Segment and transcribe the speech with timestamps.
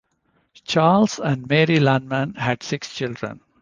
[0.65, 3.39] Charles and Mary Lanman had six children.